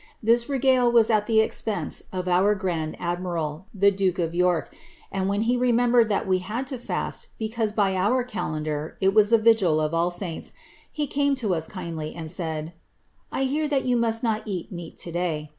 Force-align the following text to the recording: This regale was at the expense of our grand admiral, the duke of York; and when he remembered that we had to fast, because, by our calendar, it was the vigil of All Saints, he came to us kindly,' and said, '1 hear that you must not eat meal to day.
This 0.23 0.49
regale 0.49 0.91
was 0.91 1.11
at 1.11 1.27
the 1.27 1.41
expense 1.41 2.01
of 2.11 2.27
our 2.27 2.55
grand 2.55 2.95
admiral, 2.99 3.67
the 3.71 3.91
duke 3.91 4.17
of 4.17 4.33
York; 4.33 4.73
and 5.11 5.29
when 5.29 5.41
he 5.41 5.55
remembered 5.55 6.09
that 6.09 6.27
we 6.27 6.39
had 6.39 6.65
to 6.73 6.79
fast, 6.79 7.27
because, 7.37 7.71
by 7.71 7.93
our 7.95 8.23
calendar, 8.23 8.97
it 8.99 9.13
was 9.13 9.29
the 9.29 9.37
vigil 9.37 9.79
of 9.79 9.93
All 9.93 10.09
Saints, 10.09 10.53
he 10.91 11.05
came 11.05 11.35
to 11.35 11.53
us 11.53 11.67
kindly,' 11.67 12.15
and 12.15 12.31
said, 12.31 12.73
'1 13.29 13.43
hear 13.43 13.67
that 13.67 13.85
you 13.85 13.95
must 13.95 14.23
not 14.23 14.41
eat 14.47 14.71
meal 14.71 14.91
to 14.97 15.11
day. 15.11 15.49